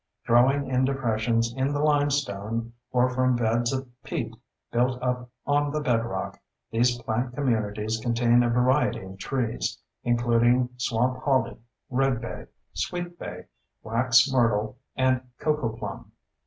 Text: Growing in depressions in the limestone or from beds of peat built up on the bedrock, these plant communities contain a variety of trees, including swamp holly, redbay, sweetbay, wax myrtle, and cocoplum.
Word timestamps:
Growing 0.25 0.65
in 0.67 0.83
depressions 0.83 1.53
in 1.55 1.71
the 1.73 1.79
limestone 1.79 2.73
or 2.91 3.07
from 3.07 3.35
beds 3.35 3.71
of 3.71 3.87
peat 4.01 4.35
built 4.71 4.99
up 4.99 5.29
on 5.45 5.69
the 5.69 5.79
bedrock, 5.79 6.39
these 6.71 6.97
plant 7.03 7.35
communities 7.35 7.99
contain 8.01 8.41
a 8.41 8.49
variety 8.49 9.03
of 9.03 9.19
trees, 9.19 9.77
including 10.03 10.69
swamp 10.75 11.21
holly, 11.21 11.55
redbay, 11.91 12.47
sweetbay, 12.73 13.45
wax 13.83 14.27
myrtle, 14.33 14.75
and 14.95 15.21
cocoplum. 15.39 16.09